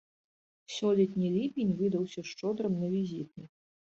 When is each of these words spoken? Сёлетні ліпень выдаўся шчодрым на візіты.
Сёлетні 0.75 1.27
ліпень 1.35 1.75
выдаўся 1.83 2.21
шчодрым 2.31 2.73
на 2.85 2.89
візіты. 2.97 3.41